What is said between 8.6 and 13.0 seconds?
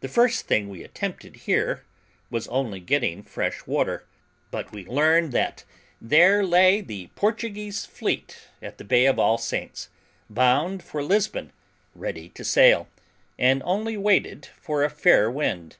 at the bay of All Saints, bound for Lisbon, ready to sail,